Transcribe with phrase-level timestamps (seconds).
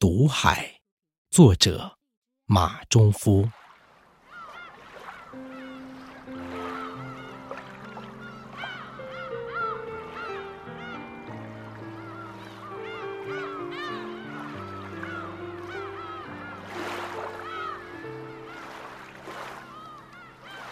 [0.00, 0.76] 读海，
[1.30, 1.98] 作者
[2.46, 3.46] 马中夫。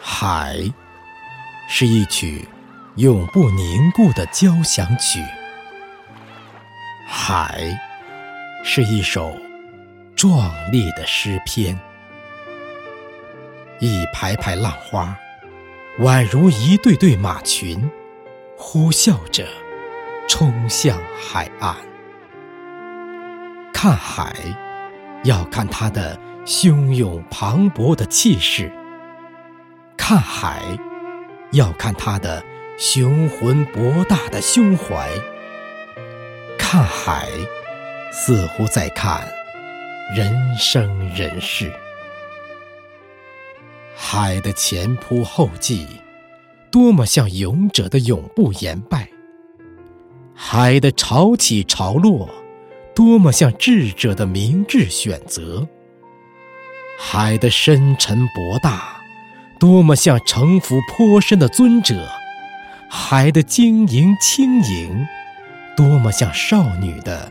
[0.00, 0.56] 海，
[1.68, 2.48] 是一曲
[2.96, 5.22] 永不凝固的交响曲。
[7.06, 7.78] 海，
[8.62, 9.36] 是一首
[10.14, 11.78] 壮丽的诗篇。
[13.78, 15.16] 一排排浪花，
[16.00, 17.90] 宛如一对对马群，
[18.56, 19.46] 呼啸着
[20.28, 21.74] 冲向海岸。
[23.72, 24.34] 看海，
[25.24, 28.70] 要看它的汹涌磅礴的气势。
[29.96, 30.62] 看海，
[31.52, 32.44] 要看他的
[32.76, 35.08] 雄浑博大的胸怀。
[36.58, 37.28] 看海，
[38.12, 39.26] 似乎在看
[40.14, 41.72] 人生人世。
[43.96, 45.86] 海的前仆后继，
[46.70, 49.06] 多么像勇者的永不言败；
[50.34, 52.28] 海的潮起潮落，
[52.94, 55.66] 多么像智者的明智选择。
[56.98, 58.96] 海的深沉博大。
[59.58, 62.08] 多么像城府颇深的尊者，
[62.88, 65.06] 海的晶莹轻盈；
[65.76, 67.30] 多么像少女的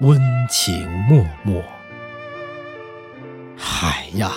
[0.00, 1.62] 温情脉脉。
[3.56, 4.32] 海呀，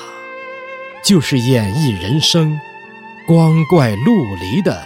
[1.04, 2.60] 就是演绎人生
[3.26, 4.84] 光怪陆离的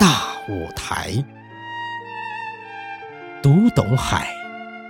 [0.00, 1.12] 大舞台。
[3.42, 4.28] 读懂海，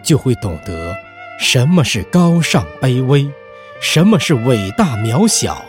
[0.02, 0.96] 就会懂得
[1.40, 3.28] 什么是高尚卑微，
[3.80, 5.64] 什么是伟大渺小。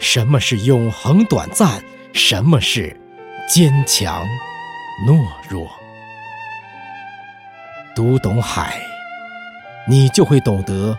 [0.00, 1.82] 什么是永恒短暂？
[2.12, 2.94] 什么是
[3.48, 4.26] 坚强
[5.06, 5.70] 懦弱？
[7.94, 8.76] 读懂海，
[9.86, 10.98] 你就会懂得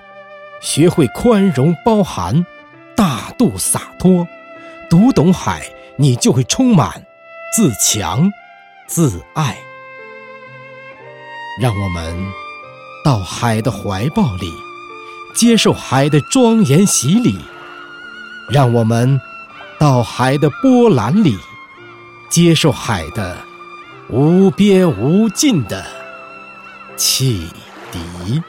[0.61, 2.45] 学会宽容包涵、
[2.95, 4.27] 大度洒脱。
[4.89, 7.05] 读懂海，你就会充满
[7.55, 8.31] 自强
[8.87, 9.57] 自爱。
[11.59, 12.15] 让我们
[13.03, 14.51] 到海的怀抱里，
[15.35, 17.35] 接受海的庄严洗礼。
[18.51, 19.19] 让我们
[19.79, 21.35] 到海的波澜里，
[22.29, 23.37] 接受海的
[24.09, 25.83] 无边无尽的
[26.95, 27.49] 启
[27.91, 28.43] 迪。